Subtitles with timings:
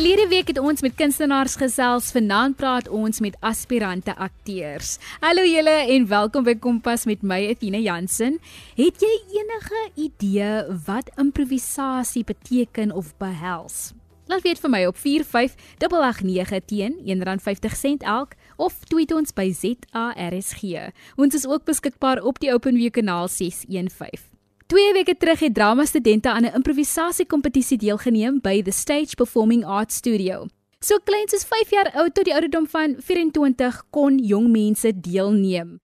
[0.00, 4.94] Verlede week het ons met kunstenaars gesels, vanaand praat ons met aspirante akteurs.
[5.20, 8.38] Hallo julle en welkom by Kompas met my Athena Jansen.
[8.78, 9.10] Het jy
[9.42, 13.92] enige idee wat improvisasie beteken of behels?
[14.32, 20.64] Laat weet vir my op 45889 teen R1.50 elk of tweet ons by ZARSG.
[21.20, 24.29] Ons is ook beskikbaar op die Openview kanaal 615.
[24.70, 29.94] Twee weke terug het drama studente aan 'n improvisasiekompetisie deelgeneem by the Stage Performing Arts
[29.94, 30.46] Studio.
[30.78, 35.80] So klein soos 5 jaar oud tot die ouderdom van 24 kon jong mense deelneem.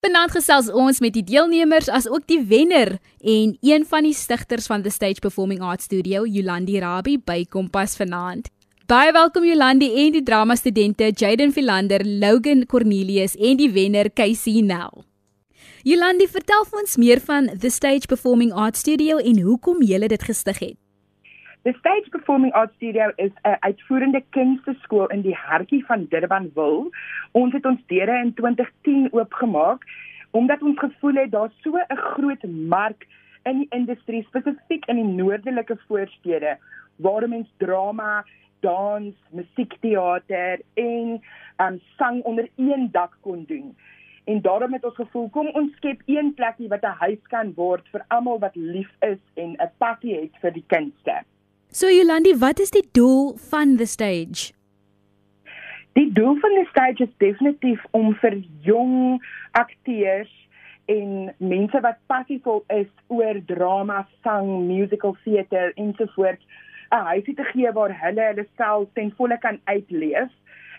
[0.00, 4.66] Vanaand gesels ons met die deelnemers as ook die wenner en een van die stigters
[4.66, 8.48] van the Stage Performing Arts Studio, Yolandi Rabbi by Kompas vanaand.
[8.86, 14.60] Baie welkom Yolandi en die drama studente Jaden Philander, Logan Cornelius en die wenner Casey
[14.60, 15.07] Nell.
[15.86, 20.22] Jolandi, vertel vir ons meer van The Stage Performing Arts Studio en hoekom jy dit
[20.26, 20.76] gestig het.
[21.62, 26.90] The Stage Performing Arts Studio is 'n uitvoerende kunsteskool in die hartjie van Durbanville.
[27.32, 29.84] Ons het ons deure in 2010 oopgemaak
[30.30, 33.06] omdat ons gevoel het daar's so 'n groot mark
[33.44, 36.58] in die industrie spesifiek in die noordelike voorstede
[36.96, 38.24] waar mense drama,
[38.60, 41.22] dans, musiekteater en
[41.60, 43.76] um, sang onder een dak kon doen.
[44.28, 47.84] En daarom het ons gevoel kom ons skep een plekie wat 'n huis kan word
[47.92, 51.14] vir almal wat lief is en 'n passie het vir die kunste.
[51.70, 54.52] So Jolandi, wat is die doel van the stage?
[55.92, 60.48] Die doel van die stage is definitief om vir jong akteurs
[60.84, 66.44] en mense wat passievol is oor drama, sang, musical theater ensovoorts
[66.90, 70.30] 'n huisie te gee waar hulle hulle self ten volle kan uitleef.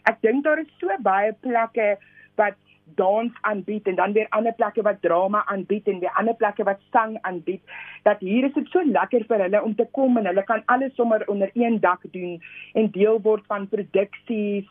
[0.04, 1.98] Ek dink daar is so baie plekke
[2.36, 2.58] wat
[2.96, 6.80] dans aanbied en dan weer ander plekke wat drama aanbied en weer ander plekke wat
[6.92, 7.62] sang aanbied
[8.04, 10.96] dat hier is dit so lekker vir hulle om te kom en hulle kan alles
[10.96, 12.42] sommer onder een dak doen
[12.74, 14.68] en deel word van produksies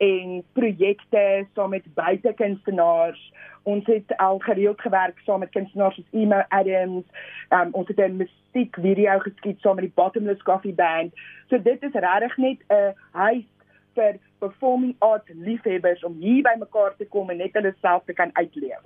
[0.00, 3.32] en projekte saam met buitekunstenaars.
[3.62, 7.04] Ons het al gereeld gewerk saam met kunstenaars soos Emma Adams.
[7.50, 11.12] Um, ons het 'n musiekvideo geskiet saam met die Bottomless Coffee Band.
[11.48, 13.44] So dit is regtig net 'n huis
[13.94, 18.16] vir performing arts liefhebbers om hier by mekaar te kom en net hulle self te
[18.16, 18.82] kan uitleef.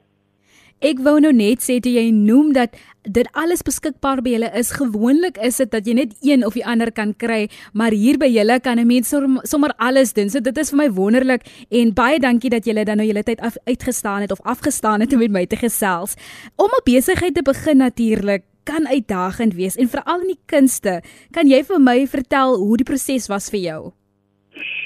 [0.84, 2.74] Ek wou nou net sê toe jy noem dat
[3.06, 4.72] dit alles beskikbaar by julle is.
[4.74, 8.28] Gewoonlik is dit dat jy net een of die ander kan kry, maar hier by
[8.28, 9.14] julle kan 'n mens
[9.48, 10.28] sommer alles doen.
[10.30, 13.40] So dit is vir my wonderlik en baie dankie dat julle dan nou julle tyd
[13.40, 16.16] af, uitgestaan het of afgestaan het om met my te gesels.
[16.56, 21.02] Om 'n besigheid te begin natuurlik kan uitdagend wees en veral in die kunste.
[21.30, 23.92] Kan jy vir my vertel hoe die proses was vir jou?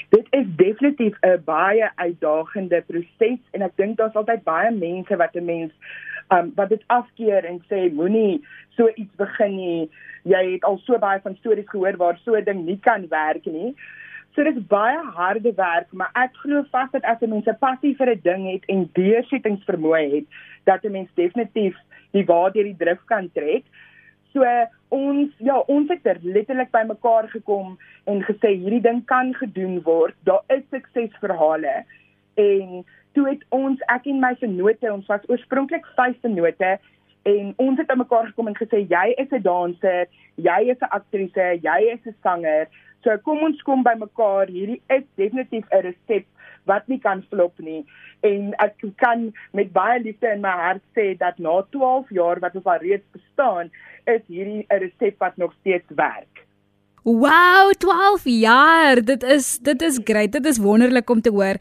[0.09, 5.35] Dit is definitief 'n baie uitdagende proses en ek dink daar's altyd baie mense wat
[5.35, 5.71] 'n mens
[6.29, 8.41] um wat dit afkeer en sê moenie
[8.77, 9.89] so iets begin nie.
[10.23, 13.45] Jy het al so baie van stories gehoor waar so 'n ding nie kan werk
[13.45, 13.75] nie.
[14.35, 17.57] So dit is baie harde werk, maar ek glo vas dat as 'n mens 'n
[17.59, 20.25] passie vir 'n ding het en deursettingsvermoë het,
[20.63, 21.75] dat 'n mens definitief
[22.11, 23.63] die waardeur die drif kan trek.
[24.33, 24.45] So
[24.93, 27.77] ons ja, ons het er letterlik by mekaar gekom
[28.09, 30.15] en gesê hierdie ding kan gedoen word.
[30.29, 31.83] Daar is suksesverhale.
[32.37, 32.83] En
[33.17, 36.77] toe het ons ek en my vennote, ons was oorspronklik vyf vennote
[37.29, 40.93] en ons het aan mekaar gekom en gesê jy is 'n danser, jy is 'n
[40.99, 42.67] aktrise, jy is 'n sanger.
[43.03, 44.47] So kom ons kom by mekaar.
[44.47, 46.25] Hierdie is definitief 'n resep
[46.65, 47.85] wat nie kan flop nie
[48.21, 52.55] en ek kan met baie liefde in my hart sê dat na 12 jaar wat
[52.55, 53.71] ons al reeds bestaan
[54.05, 56.45] is hierdie 'n resep wat nog steeds werk.
[57.03, 59.01] Wow, 12 jaar.
[59.01, 60.31] Dit is dit is great.
[60.31, 61.55] Dit is wonderlik om te hoor.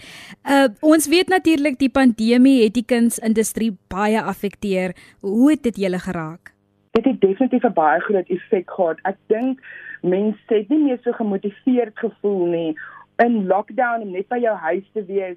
[0.44, 4.96] Uh ons weet natuurlik die pandemie het die kunsindustrie baie afekteer.
[5.20, 6.52] Hoe het dit julle geraak?
[6.90, 8.98] Dit het definitief 'n baie groot effek gehad.
[9.02, 9.60] Ek dink
[10.02, 12.76] mense het nie meer so gemotiveerd gevoel nie
[13.16, 15.36] in lockdown om net by jou huis te wees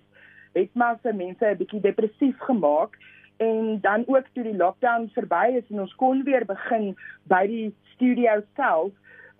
[0.53, 2.97] het maar se mense 'n bietjie depressief gemaak
[3.37, 7.75] en dan ook toe die lockdown verby is en ons kon weer begin by die
[7.93, 8.91] studio self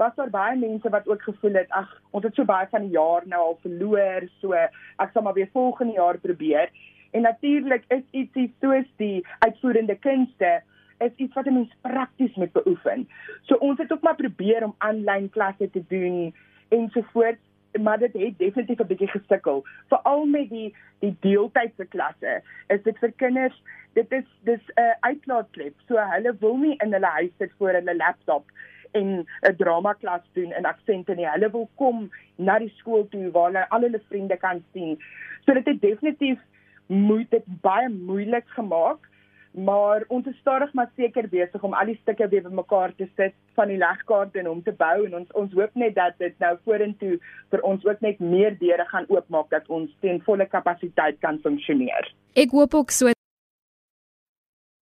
[0.01, 2.95] was daar baie mense wat ook gevoel het ag ons het so baie van die
[2.97, 6.71] jaar nou al verloor so ek sal maar weer volgende jaar probeer.
[7.11, 10.61] En natuurlik is ietsie soos die uitvoerende kunste
[11.05, 13.07] is iets wat 'n mens prakties moet beoefen.
[13.41, 16.33] So ons het ook maar probeer om aanlyn klasse te doen
[16.69, 17.45] ensovoorts
[17.79, 19.63] maar dit het definitief 'n bietjie gesukkel.
[19.87, 23.61] Veral met die die deeltydse klasse is dit vir kinders
[23.93, 25.73] dit is dis 'n uh, uitlaatklep.
[25.87, 28.51] So hulle wil nie in hulle huis sit voor hulle laptop
[28.91, 31.27] en 'n drama klas doen in aksente nie.
[31.27, 34.99] Hulle wil kom na die skool toe waar hulle al hulle vriende kan sien.
[35.45, 36.39] So dit het definitief
[36.87, 39.09] moet dit baie moeilik gemaak
[39.51, 43.35] maar ons is stadig maar seker besig om al die stukke weer bymekaar te sit
[43.59, 46.53] van die legkaart en om te bou en ons ons hoop net dat dit nou
[46.63, 47.17] vorentoe
[47.51, 52.13] vir ons ook net meer deure gaan oopmaak dat ons teen volle kapasiteit kan funksioneer.
[52.35, 53.11] Ek hoop ook so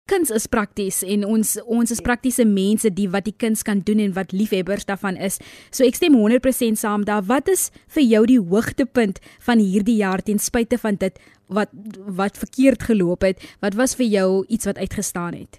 [0.06, 3.99] kuns is prakties en ons ons is praktiese mense die wat die kuns kan doen
[4.05, 5.41] en wat liefhebbers daarvan is.
[5.75, 7.25] So ek stem 100% saam daar.
[7.26, 9.19] Wat is vir jou die hoogtepunt
[9.49, 11.19] van hierdie jaar ten spyte van dit
[11.50, 11.75] wat
[12.20, 13.43] wat verkeerd geloop het?
[13.64, 15.58] Wat was vir jou iets wat uitgestaan het?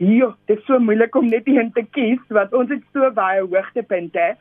[0.00, 3.40] Ja, dit is so moeilik om net een te kies want ons het so baie
[3.46, 4.34] hoogtepunte.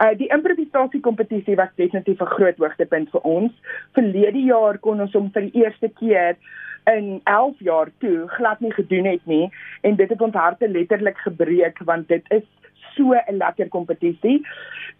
[0.00, 3.52] Uh die improvisasie kompetisie was definitief 'n groot hoogtepunt vir ons.
[3.92, 6.40] Verlede jaar kon ons hom vir die eerste keer
[6.84, 9.50] in 11 jaar toe glad nie gedoen het nie
[9.80, 12.46] en dit het ons harte letterlik gebreek want dit is
[12.94, 14.46] so 'n lekker kompetisie.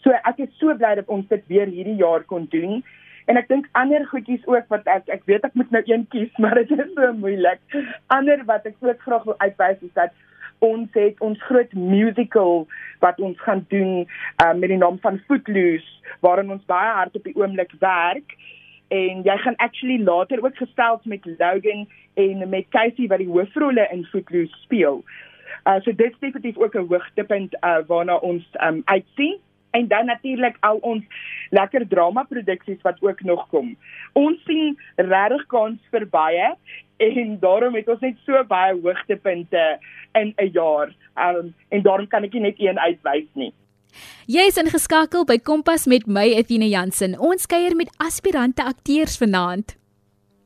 [0.03, 2.85] So ek is so bly dat ons dit weer hierdie jaar kon doen.
[3.27, 6.37] En ek dink ander goedjies ook wat ek ek weet ek moet nou een kies,
[6.43, 7.61] maar dit is so moeilik.
[8.07, 10.13] Ander wat ek ook graag wil uitwys is dat
[10.59, 12.67] ons het ons groot musical
[13.01, 14.07] wat ons gaan doen
[14.43, 18.37] uh, met die naam van Footloose waarin ons baie hard op die oomblik werk
[18.91, 23.87] en jy gaan actually later ook gesels met Logan en met Casey wat die hoofrolle
[23.95, 25.05] in Footloose speel.
[25.65, 29.39] Uh so dit is definitief ook 'n hoogtepunt uh waarna ons um uitsien
[29.71, 31.05] en dan natuurlik al ons
[31.51, 33.77] lekker drama produksies wat ook nog kom.
[34.13, 36.55] Ons sien regtig kans vir baie
[36.97, 39.79] en daarom het ons net so baie hoogtepunte
[40.13, 40.93] in 'n jaar.
[41.15, 43.53] Um en daarom kan ek nie net een uitwys nie.
[44.27, 47.19] Jy is ingeskakel by Kompas met my Etienne Jansen.
[47.19, 49.77] Ons kuier met aspirante akteurs vanaand.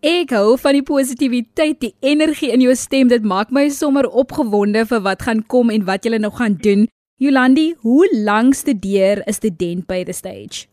[0.04, 3.08] Ek hou van die positiwiteit, die energie in jou stem.
[3.08, 6.86] Dit maak my sommer opgewonde vir wat gaan kom en wat jy nog gaan doen.
[7.16, 10.66] Jolandi, hoe lank studeer 'n student by the stage?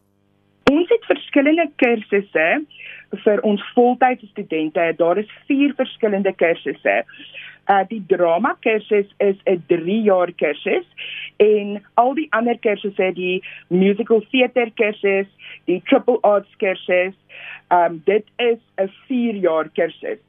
[0.71, 2.65] Ons het verskillende kursusse
[3.23, 4.93] vir ons voltydse studente.
[4.97, 7.03] Daar is 4 verskillende kursusse.
[7.71, 10.87] Uh die drama kursus is 'n 3 jaar kursus
[11.37, 15.27] en al die ander kursusse die musical theater kursus,
[15.65, 17.15] die triple arts kursus,
[17.69, 20.19] um dit is 'n 4 jaar kursus.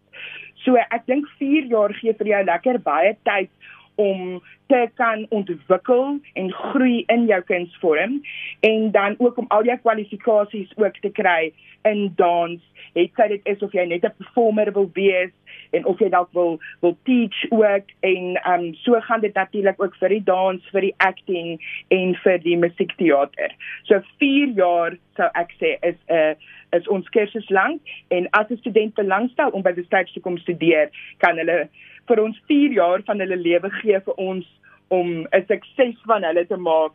[0.64, 3.50] So ek dink 4 jaar gee vir jou lekker baie tyd
[3.94, 8.20] om te kan ontwikkel en groei in jou kunsvorm
[8.60, 11.52] en dan ook om al jou kwalifikasies ook te kry
[11.82, 12.60] in dans.
[12.92, 15.32] Het sy dit is of jy net 'n performer wil wees
[15.70, 19.96] en of jy dalk wil wil teach ook en um so gaan dit natuurlik ook
[19.96, 23.54] vir die dans, vir die acting en vir die musiekteater.
[23.82, 26.34] So 4 jaar sou ek sê is 'n uh,
[26.72, 30.38] is ons kursus lank en as 'n student belangstel om by die stage te kom
[30.38, 31.68] studeer, kan hulle
[32.06, 34.46] vir ons 4 jaar van hulle lewe gee vir ons
[34.88, 36.93] om 'n sukses van hulle te maak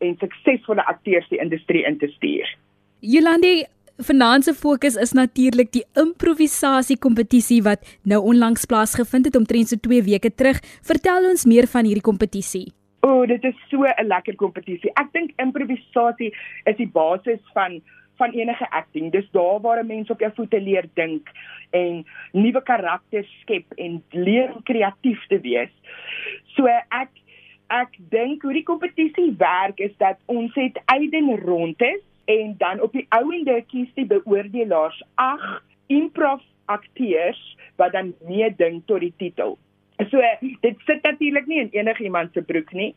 [0.00, 2.46] en suksesvolle akteurs die industrie in te stuur.
[3.00, 3.64] Jolandi,
[4.00, 9.76] Vanaand se fokus is natuurlik die improvisasie kompetisie wat nou onlangs plaasgevind het omtrent so
[9.76, 10.60] 2 weke terug.
[10.82, 12.72] Vertel ons meer van hierdie kompetisie.
[13.04, 14.90] O, oh, dit is so 'n lekker kompetisie.
[14.96, 16.32] Ek dink improvisasie
[16.64, 17.82] is die basis van
[18.20, 19.08] van enige acting.
[19.12, 21.28] Dis daar waar 'n mens op jou voete leer dink
[21.70, 25.72] en nuwe karakters skep en leer kreatief te wees.
[26.56, 26.66] So
[27.02, 27.10] ek
[27.70, 32.92] ek dink hoe die kompetisie werk is dat ons het eiden rondes en dan op
[32.92, 39.58] die ouende kies die beoordelaars 8 improv akteurs wat dan meeding tot die titel.
[40.10, 40.22] So
[40.60, 42.94] dit sit natuurlik nie in enigiemand se broek nie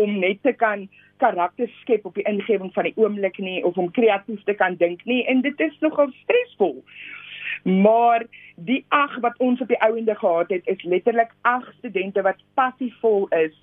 [0.00, 0.88] om net te kan
[1.22, 5.04] karakters skep op die ingewing van die oomblik nie of om kreatief te kan dink
[5.08, 6.80] nie en dit is nogal stresvol.
[7.68, 8.26] Maar
[8.56, 13.28] die 8 wat ons op die ouende gehad het is letterlik 8 studente wat passievol
[13.38, 13.54] is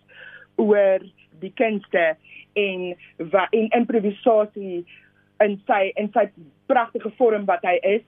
[0.55, 1.03] oor
[1.39, 2.15] die kunste
[2.53, 2.95] en
[3.31, 4.85] wat en improvisasie
[5.43, 6.27] in sy in sy
[6.71, 8.05] pragtige vorm wat hy is.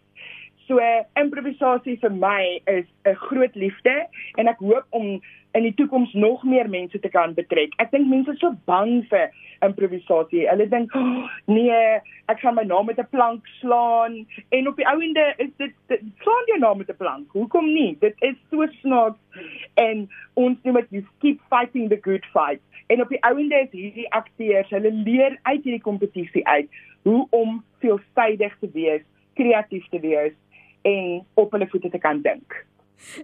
[0.68, 0.80] So
[1.20, 6.44] improvisasie vir my is 'n groot liefde en ek hoop om in die toekoms nog
[6.44, 7.74] meer mense te kan betrek.
[7.84, 9.32] Ek dink mense is so bang vir
[9.66, 10.46] improvisasie.
[10.50, 12.00] Hulle dink, oh, "Nee,
[12.32, 15.74] ek gaan my naam met 'n plank slaan." En op die ou ende is dit,
[15.88, 17.32] dit slaan jou naam met 'n plank.
[17.32, 17.98] Hoekom nie?
[18.00, 19.20] Dit is so snaaks
[19.74, 22.62] en ons noem dit you keep fighting the good fight.
[22.88, 26.70] En op die ouende is hierdie akteurs, hulle leer uit hierdie kompetisie uit
[27.04, 29.02] hoe om veelsidig te wees,
[29.34, 30.34] kreatief te wees
[30.82, 32.66] en op hulle voete te kan dink.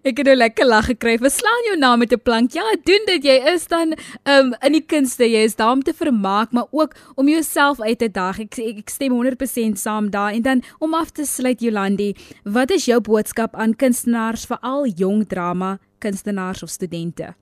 [0.04, 1.18] Ek het nou lekker lag gekry.
[1.22, 2.52] Verslaan jou naam met 'n plank.
[2.52, 3.24] Ja, doen dit.
[3.24, 3.94] Jy is dan
[4.26, 5.24] um in die kunste.
[5.24, 8.40] Jy is daar om te vermaak, maar ook om jouself uit te daag.
[8.40, 10.34] Ek ek stem 100% saam daar.
[10.34, 15.28] En dan om af te sluit Jolandi, wat is jou boodskap aan kunstenaars, veral jong
[15.28, 17.36] drama kunstenaars of studente?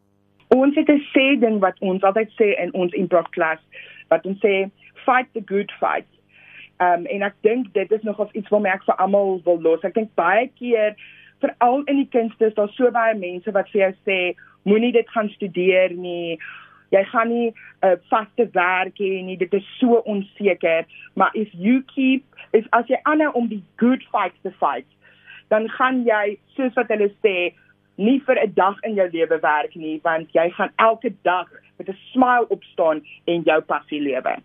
[0.48, 3.60] Ons het 'n sê ding wat ons altyd sê in ons improv klas,
[4.08, 4.70] wat ons sê
[5.06, 6.08] fight the good fight.
[6.82, 9.62] Um, en ek dink dit is nog of iets wat my ek vir almal wil
[9.62, 9.84] los.
[9.84, 10.96] Ek dink baie keer
[11.40, 14.20] veral in die kunste is daar so baie mense wat vir jou sê
[14.66, 16.40] moenie dit gaan studeer nie.
[16.94, 19.38] Jy gaan nie 'n uh, vaste werk hê nie.
[19.38, 20.86] Dit is so onseker.
[21.14, 24.88] Maar if you keep is as jy aanhou om die good fights te fight,
[25.50, 27.54] dan gaan jy soos wat hulle sê
[27.98, 31.90] nie vir 'n dag in jou lewe werk nie, want jy gaan elke dag met
[31.90, 34.36] 'n smile opstaan en jou passie lewe.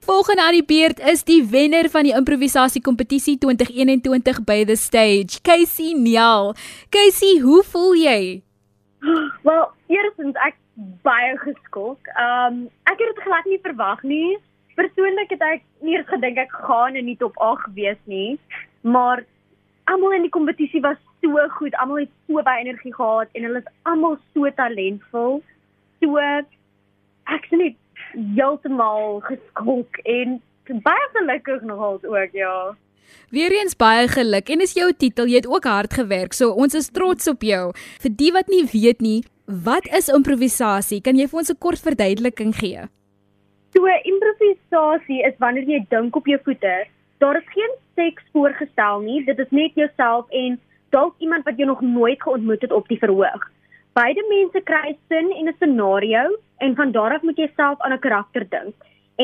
[0.00, 5.40] Volgende aan die beurt is die wenner van die improvisasie kompetisie 2021 by the stage,
[5.42, 6.54] Casey Neal.
[6.94, 8.20] Casey, hoe voel jy?
[9.42, 10.56] Wel, eerstens ek
[11.06, 12.10] baie geskok.
[12.14, 14.38] Um ek het dit glad nie verwag nie.
[14.78, 18.38] Persoonlik het ek nie eens gedink ek gaan in die top 8 wees nie,
[18.86, 19.24] maar
[19.90, 21.74] almal in die kompetisie was so goed.
[21.82, 25.42] Almal het so baie energie gehad en hulle is almal so talentvol.
[25.98, 27.76] So ek sien net
[28.12, 30.40] heeltemal geskok en
[30.84, 32.76] baie gelukkig nogal ook ja.
[33.32, 36.36] Weereens baie geluk en is jou titel, jy het ook hard gewerk.
[36.36, 37.72] So ons is trots op jou.
[38.02, 41.00] Vir die wat nie weet nie, wat is improvisasie?
[41.00, 42.88] Kan jy vir ons 'n kort verduideliking gee?
[43.76, 46.86] So improvisasie is wanneer jy dink op jou voete.
[47.18, 49.24] Daar is geen teks voorgestel nie.
[49.24, 50.60] Dit is net jouself en
[50.90, 53.50] dalk iemand wat jy nog nooit geontmoet het op die verhoog.
[53.98, 56.24] Beide mense kry sin en 'n scenario
[56.64, 58.74] en van daar af moet jy self aan 'n karakter dink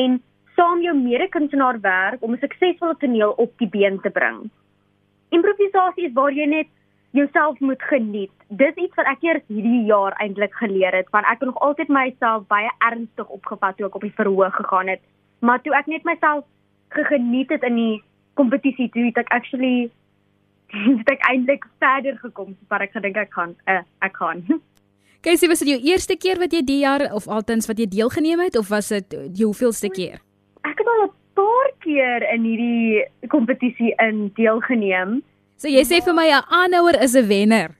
[0.01, 0.23] en
[0.55, 4.49] saam jou mede-kunstenaar werk om 'n suksesvolle toneel op die been te bring.
[5.29, 6.67] Improvisasie is waar jy net
[7.11, 8.35] jouself moet geniet.
[8.49, 11.87] Dis iets wat ek eers hierdie jaar eintlik geleer het, want ek het nog altyd
[11.87, 15.01] myself baie ernstig opgevat toe ek op die verhoog gegaan het,
[15.39, 16.43] maar toe ek net myself
[16.89, 18.03] geniet het in die
[18.33, 19.89] kompetisie toe het ek actually
[20.99, 24.43] het ek eintlik verder gekom wat ek gedink ek gaan uh, ek gaan.
[25.25, 28.43] Kesie, was dit jou eerste keer wat jy die jaar of altens wat jy deelgeneem
[28.45, 30.19] het of was dit jou hoeveelste keer?
[30.61, 35.23] Ek het al 'n paar keer in hierdie kompetisie in deelgeneem.
[35.57, 37.75] So jy sê vir my 'n aanhouer is 'n wenner.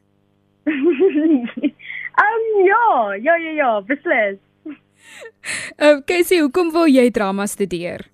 [0.65, 1.45] um
[2.71, 4.39] ja, ja ja ja, beslis.
[5.77, 8.09] Ehm uh, Kesie, hoekom wil jy drama studeer?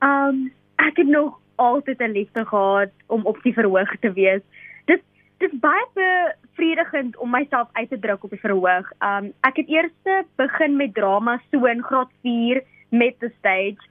[0.00, 4.40] Um ek het nog altyd 'n liefde gehad om op die verhoog te wees.
[4.84, 5.02] Dit
[5.38, 8.90] dit is baie bevredigend om myself uit te druk op die verhoog.
[9.00, 13.82] Um ek het eers begin met drama so in graad 4 met the stage.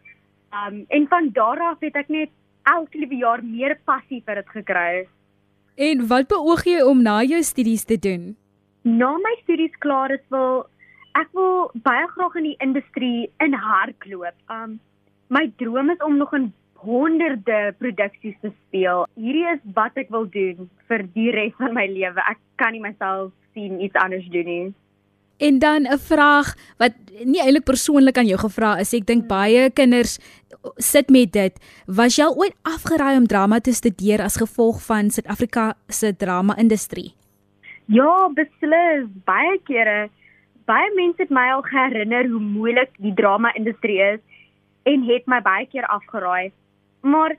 [0.51, 2.29] Um en van daar af het ek net
[2.63, 5.07] elke liewe jaar meer passie vir dit gekry.
[5.75, 8.35] En wat beoog jy om na jou studies te doen?
[8.83, 10.65] Na my studies klaar is wil
[11.13, 14.35] ek wil baie graag in die industrie in hardloop.
[14.49, 14.79] Um
[15.33, 19.05] my droom is om nog 'n honderde produksies te speel.
[19.19, 22.21] Hierdie is wat ek wil doen vir die res van my lewe.
[22.29, 24.73] Ek kan nie myself sien iets anders doen nie.
[25.37, 28.93] En dan 'n vraag wat nie eintlik persoonlik aan jou gevra is.
[28.93, 30.19] Ek dink baie kinders
[30.77, 31.53] sit met dit.
[31.85, 37.13] Was jy ooit afgeraai om drama te studeer as gevolg van Suid-Afrika se drama-industrie?
[37.85, 39.07] Ja, beslis.
[39.25, 40.09] Baie kere.
[40.65, 44.19] Baie mense het my al herinner hoe moeilik die drama-industrie is
[44.83, 46.51] en het my baie keer afgeraai.
[47.03, 47.35] Maar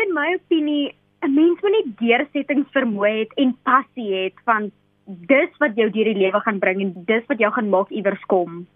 [0.00, 4.70] in my opinie, 'n mens moet net deursettingsvermoë hê en passie hê van
[5.06, 8.24] dis wat jou deur die lewe gaan bring en dis wat jou gaan maak iewers
[8.32, 8.66] kom.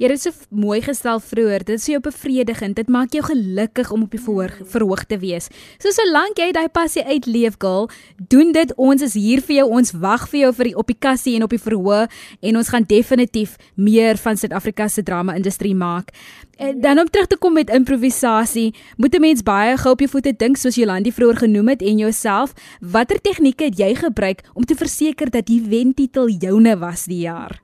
[0.00, 1.60] Jy het so mooi gestel vroeër.
[1.68, 2.78] Dit is jou bevredigend.
[2.78, 5.50] Dit maak jou gelukkig om op die verhoog, verhoog te wees.
[5.76, 7.90] So solank jy daai passie uitleef, girl,
[8.32, 8.72] doen dit.
[8.80, 9.66] Ons is hier vir jou.
[9.76, 12.08] Ons wag vir jou vir die op die kassie en op die verhoog
[12.40, 16.14] en ons gaan definitief meer van Suid-Afrika se drama-industrie maak.
[16.56, 20.08] En dan om terug te kom met improvisasie, moet 'n mens baie gou op jou
[20.08, 22.52] voete dink soos Jolandi vroeër genoem het en jouself.
[22.80, 27.60] Watter tegnieke het jy gebruik om te verseker dat die wentitel joune was die jaar?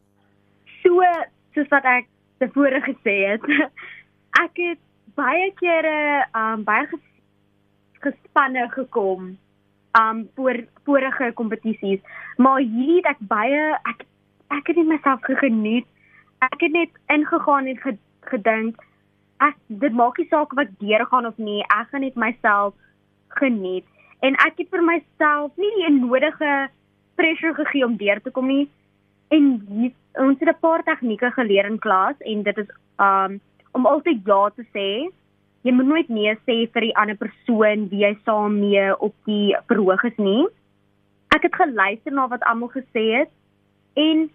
[0.82, 1.00] So,
[1.56, 2.08] soos wat ek
[2.42, 3.44] tevore gesê het.
[4.44, 4.80] Ek het
[5.16, 7.04] baie kere um baie ges,
[8.04, 9.30] gespanne gekom
[9.96, 12.02] um voor vorige kompetisies,
[12.36, 14.04] maar hierdie het ek baie ek
[14.52, 15.88] ek het net myself geniet.
[16.44, 17.80] Ek het net ingegaan en
[18.28, 18.84] gedink
[19.44, 22.74] ek dit maak nie saak wat deurgaan of nie, ek gaan net myself
[23.40, 23.84] geniet.
[24.24, 26.68] En ek het vir myself nie die nodige
[27.16, 28.66] pressure gegee om deur te kom nie.
[29.28, 33.40] En hier, ons het 'n paar tegnieke geleer in klas en dit is um
[33.72, 35.10] om altyd ja te sê.
[35.60, 39.56] Jy moet nooit nee sê vir die ander persoon wie jy saam mee op die
[39.66, 40.46] verhoog is nie.
[41.36, 43.30] Ek het geluister na wat almal gesê het
[43.94, 44.30] en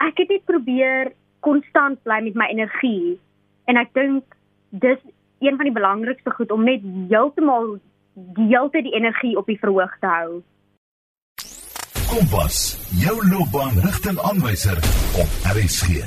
[0.00, 3.18] ek het net probeer konstant bly met my energie.
[3.64, 4.24] En ek dink
[4.70, 4.98] dis
[5.40, 7.78] een van die belangrikste goed om net heeltemal
[8.14, 10.42] die hele tyd die energie op die verhoog te hou.
[12.10, 12.56] Kompas,
[12.98, 14.78] jou loopbaanrigtingaanwyser
[15.22, 16.02] op RSG.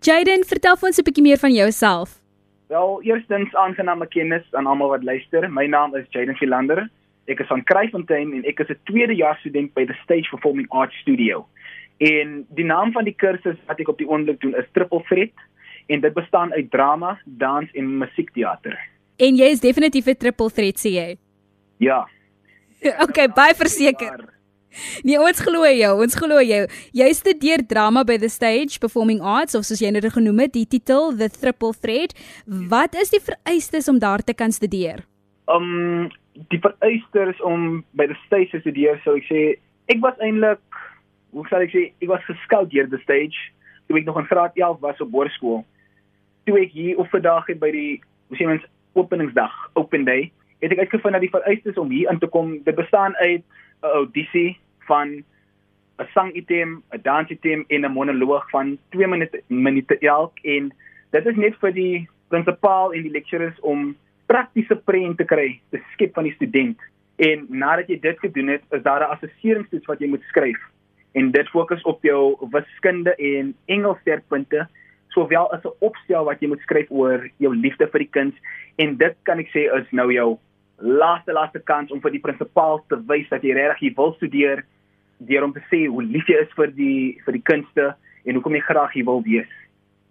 [0.00, 2.20] Jaden, vertel ons 'n bietjie meer van jouself.
[2.68, 5.50] Wel, eerstens aangename kennis aan almal wat luister.
[5.50, 6.90] My naam is Jaden Philander
[7.28, 10.96] Ek is van Kraaifontein en ek is 'n tweedejaars student by the Stage Performing Arts
[11.04, 11.46] Studio.
[11.98, 15.36] En die naam van die kursus wat ek op die oomblik doen is Triple Threat
[15.86, 18.78] en dit bestaan uit drama, dans en musiekteater.
[19.16, 21.18] En jy is definitief 'n triple threat sê jy.
[21.78, 22.08] Ja.
[23.08, 24.37] Okay, baie verseker.
[25.04, 26.62] Nee, ons glo jou, ons glo jou.
[26.96, 30.66] Jy studeer drama by the Stage Performing Arts of soos jy nou genoem het, die
[30.66, 32.14] titel The Triple Threat.
[32.46, 35.04] Wat is die vereistes om daar te kan studeer?
[35.48, 36.08] Um
[36.52, 39.44] die vereistes om by the Stage te studeer, sou ek sê,
[39.90, 40.62] ek was eintlik
[41.34, 43.36] hoe sal ek sê, ek was geskout deur the Stage
[43.88, 45.62] toe ek nog in graad 11 was op hoërskool.
[46.44, 47.92] Toe ek hier op vandag het by die
[48.28, 48.64] hoe sê mens
[48.98, 50.28] openingsdag, open day,
[50.60, 53.42] het ek uitgevind dat die vereistes om hier in te kom, dit bestaan uit
[53.82, 54.58] 'n audisie
[54.88, 55.08] van
[55.98, 60.72] 'n sangitem, 'n dansitem en 'n monoloog van 2 minute minute elk en
[61.10, 65.80] dit is net vir die prinsipaal en die lecturers om praktiese prent te kry, te
[65.92, 66.78] skep van die student.
[67.16, 70.60] En nadat jy dit gedoen het, is daar 'n assesseringstoets wat jy moet skryf.
[71.12, 74.68] En dit fokus op jou wiskunde en Engels sterkpunte,
[75.08, 78.34] sowel as 'n opstel wat jy moet skryf oor jou liefde vir die kuns
[78.76, 80.38] en dit kan ek sê is nou jou
[80.78, 84.64] laaste laaste kans om vir die prinsipaal te wys dat jy regtig wil studeer
[85.18, 87.94] deur om te sê hoe lief jy is vir die vir die kunste
[88.24, 89.50] en hoekom jy graag hier wil wees.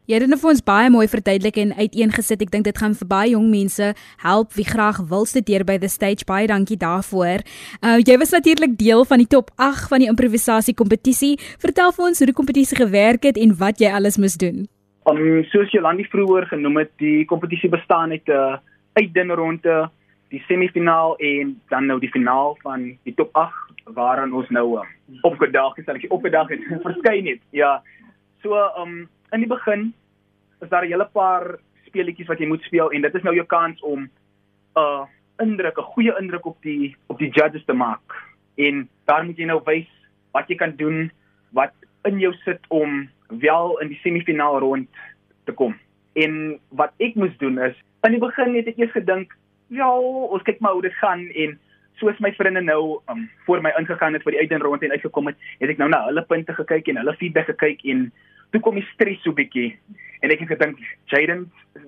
[0.07, 2.45] Jy het dit vir ons baie mooi verduidelik en uiteengesit.
[2.45, 3.89] Ek dink dit gaan vir baie jong mense
[4.23, 6.23] help wie graag wil studeer by the stage.
[6.27, 7.43] Baie dankie daarvoor.
[7.83, 11.35] Uh jy was natuurlik deel van die top 8 van die improvisasie kompetisie.
[11.59, 14.63] Vertel vir ons hoe die kompetisie gewerk het en wat jy alles moes doen.
[15.11, 18.57] Um soos Jolandi vroeër genoem het, die kompetisie bestaan uit 'n uh,
[18.95, 19.89] uitdinronde
[20.31, 24.85] die semifinaal en dan nou die finaal van die top 8 waaraan ons nou uh,
[25.21, 27.41] opgedaag het, sal ek opgedaag het verskyn het.
[27.55, 27.81] Ja.
[28.43, 29.93] So um in die begin
[30.61, 33.45] is daar 'n hele paar speletjies wat jy moet speel en dit is nou jou
[33.45, 34.09] kans om 'n
[34.79, 35.05] uh,
[35.39, 38.15] indruk, 'n goeie indruk op die op die judges te maak.
[38.55, 39.87] En daar moet jy nou wys
[40.31, 41.11] wat jy kan doen,
[41.51, 44.89] wat in jou sit om wel in die semifinaal rond
[45.45, 45.75] te kom.
[46.13, 47.75] En wat ek moes doen is
[48.07, 49.35] in die begin het ek eers gedink
[49.73, 51.57] ja, ons kyk maar hoe dit gaan en
[51.97, 55.37] soos my vriende nou um, voor my ingegaan het vir die uitdaging en uitgekom het,
[55.59, 58.07] het ek nou na hulle punte gekyk en hulle feedback gekyk en
[58.51, 59.71] toe kom die stres so bietjie
[60.21, 60.81] en ek het gedink
[61.11, 61.47] Jaden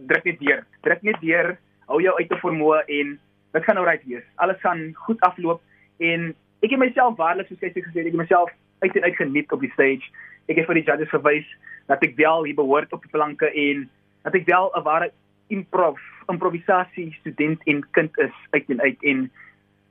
[0.10, 1.56] druk net deur, druk net deur,
[1.90, 3.16] hou jou uit te vermoë en
[3.54, 4.26] dit gaan nou reg wees.
[4.38, 5.62] Alles gaan goed afloop
[6.06, 6.32] en
[6.66, 8.52] ek het myself waarlik soos ek gesê het, ek het myself
[8.84, 10.14] uit en uit geniet op die stage.
[10.50, 11.50] Ek het vir die judges verwys
[11.90, 13.88] dat ek wel hier behoort op die planke en
[14.28, 15.12] dat ek wel 'n ware
[15.50, 15.98] improv
[16.30, 19.32] improvisasie student en kind is uit en uit en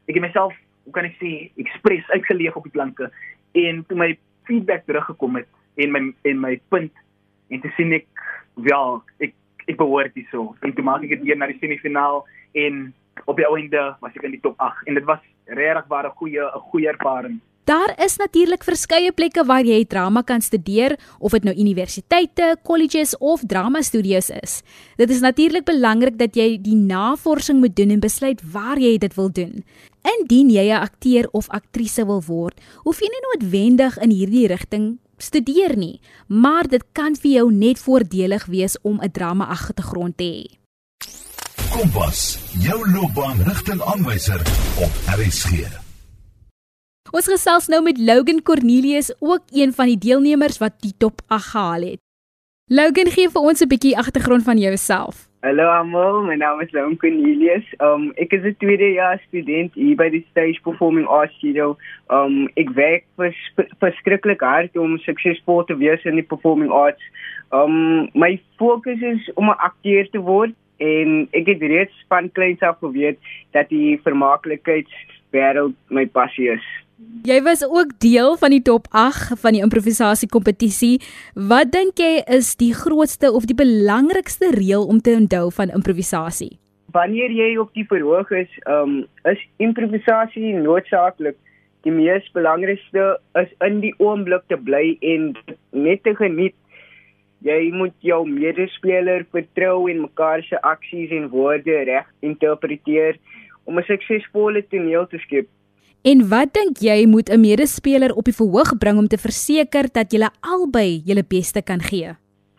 [0.08, 3.10] ek het myself hoe kan ek sê ekspres uitgeleef op die planke
[3.52, 4.14] en toe my
[4.48, 6.92] feedback teruggekom het en my en my punt
[7.52, 8.08] en te sien ek
[8.68, 8.80] ja
[9.24, 9.36] ek
[9.68, 12.24] ek behoort hierso en toe maak ek dit weer na die semifinaal
[12.64, 12.88] en
[13.26, 15.20] op die einde was ek in die top 8 en dit was
[15.60, 20.22] regtig baie 'n goeie 'n goeie ervaring Daar is natuurlik verskeie plekke waar jy drama
[20.24, 24.62] kan studeer, of dit nou universiteite, colleges of drama studios is.
[24.96, 29.14] Dit is natuurlik belangrik dat jy die navorsing moet doen en besluit waar jy dit
[29.20, 29.60] wil doen.
[30.02, 34.98] Indien jy 'n akteur of aktrise wil word, hoef jy nie noodwendig in hierdie rigting
[35.18, 40.24] studeer nie, maar dit kan vir jou net voordelig wees om 'n drama agtergrond te
[40.24, 40.58] hê.
[41.70, 44.40] Kompas, jou loopbaanrigtingaanwyser
[44.84, 45.66] op RSG.
[47.11, 51.44] Ons gesels nou met Logan Cornelius, ook een van die deelnemers wat die top 8
[51.44, 52.07] gehaal het.
[52.70, 55.24] Logan, gee vir ons 'n bietjie agtergrond van jouself.
[55.40, 57.64] Hallo almal, my naam is Logan Cornelius.
[57.81, 61.78] Um ek is 'n tweedejaars student hier by die Stage Performing Arts Studio.
[62.11, 67.00] Um ek werk vers, verskriklik hard om suksesvol te wees in die performing arts.
[67.52, 72.61] Um my fokus is om 'n akteur te word en ek het reeds van kleins
[72.61, 73.18] af geweet
[73.52, 76.64] dat die vermaaklikheidswêreld my passie is.
[76.98, 80.96] Jy was ook deel van die top 8 van die improvisasie kompetisie.
[81.34, 86.56] Wat dink jy is die grootste of die belangrikste reël om te onthou van improvisasie?
[86.96, 91.37] Wanneer jy op die verhoog is, um, is improvisasie noodsaaklik.
[91.87, 93.04] Die mees belangrikste
[93.38, 95.37] is in die oomblik te bly en
[95.70, 96.56] net te geniet.
[97.46, 103.22] Jy moet jou medespeler vertrou en mekaar se aksies en woorde reg interpreteer
[103.70, 105.46] om 'n suksesvolle toneel te skep.
[106.06, 110.12] En wat dink jy moet 'n medespeler op die verhoog bring om te verseker dat
[110.12, 112.14] julle albei julle beste kan gee?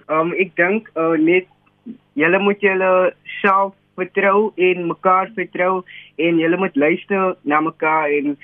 [0.09, 1.47] Um ek dink uh, net
[2.13, 5.83] julle moet julle self vertrou en mekaar vertrou
[6.17, 8.37] en julle moet luister na mekaar en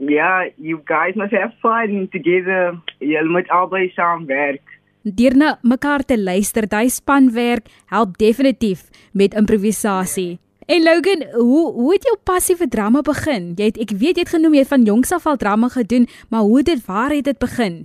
[0.00, 2.80] ja, yeah, you guys must have fun together.
[2.98, 4.64] Julle moet albei saamwerk.
[5.02, 10.38] Deur na mekaar te luister, daai spanwerk help definitief met improvisasie.
[10.70, 13.46] En Logan, hoe hoe het jou passie vir drama begin?
[13.58, 16.06] Jy het ek weet jy het genoem jy het van jongs af al drama gedoen,
[16.30, 17.80] maar hoe dit waar het dit begin?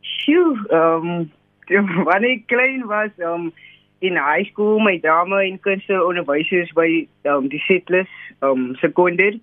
[0.00, 1.24] Sjoe, ehm um,
[2.06, 3.48] wanneer ek klein was, ehm um,
[3.98, 6.86] in high school my drama en kunste onderwysers by
[7.32, 8.14] um, die Settlers
[8.46, 9.34] um sekonder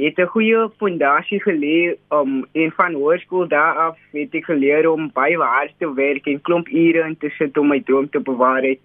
[0.00, 5.10] het 'n goeie fondasie gelê um en van hoërskool daar af het ek geleer om
[5.12, 8.62] baie hard te werk en klomp ure in te sit om my droom te bewaar
[8.62, 8.80] het.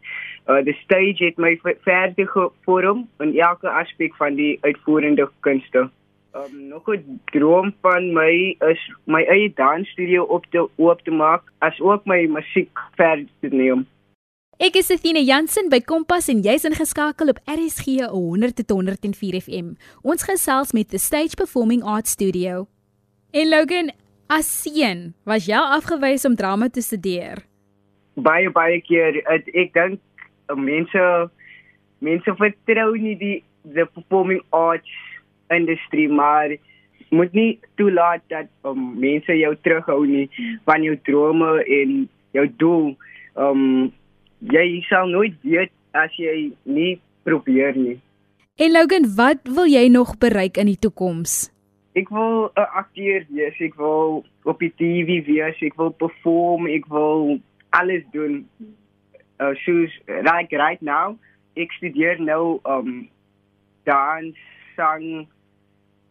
[0.46, 5.90] Uh die stage het my verder gevorm in elke aspek van die uitvoerende kunste.
[6.36, 11.42] Um nog 'n droom van my is my eie dansstudio op te oop te maak
[11.60, 13.88] as ook my musiek verder te neem.
[14.56, 19.74] Ek is Athena Jansen by Kompas en jy's ingeskakel op RSG 100.104 FM.
[20.02, 22.68] Ons gesels met the Stage Performing Arts Studio.
[23.32, 23.92] En Logan,
[24.28, 27.44] as seun, was jy afgewys om drama te studeer?
[28.16, 30.00] Baie baie keer ek, dink
[30.54, 31.30] mense
[32.00, 34.90] mense vertrou nie die the performing arts
[35.50, 36.54] industrie maar
[37.10, 40.26] moet nie toelaat dat um, mense jou terughou nie
[40.66, 42.96] van jou drome en jou doel.
[43.36, 43.94] Um
[44.52, 47.98] jy sal nooit weet as jy nie probeer nie.
[48.60, 51.50] En Logan, wat wil jy nog bereik in die toekoms?
[51.96, 56.86] Ek wil 'n akteur wees, ek wil op die TV wees, ek wil perform, ek
[56.88, 58.48] wil alles doen.
[59.40, 61.18] Uh soos like right now,
[61.56, 63.08] ek studeer nou um
[63.86, 64.36] dans,
[64.76, 65.28] sang,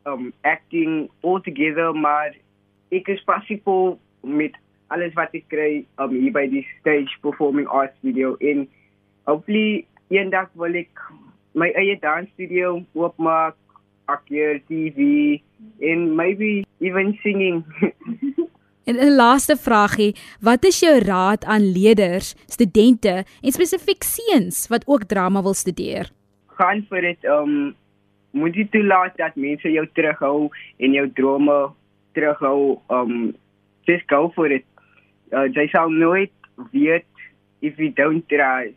[0.06, 2.37] um acting all together, maar
[2.92, 4.56] ek is passievol met
[4.92, 8.37] alles wat ek kry um, hier by die stage performing arts video.
[8.40, 8.66] En
[9.28, 11.04] hopefully eendag wil ek
[11.58, 13.56] my eie dans studio oopmaak
[14.12, 15.40] akteur TV
[15.80, 17.64] en maybe even singing
[18.85, 24.85] En 'n laaste vragie, wat is jou raad aan leerders, studente en spesifiek seuns wat
[24.87, 26.11] ook drama wil studeer?
[26.47, 27.75] Gaan vir dit um
[28.31, 31.70] moet jy toelaat dat mense jou terughou en jou drome
[32.12, 33.35] terughou um
[33.87, 34.64] just go for it
[35.33, 36.33] uh, jy sal nooit
[36.73, 37.07] weet
[37.61, 38.75] if you don't try.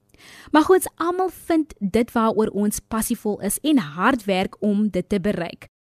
[0.53, 5.19] Maar ons almal vind dit waaroor ons passievol is en hard werk om dit te
[5.19, 5.73] bereik.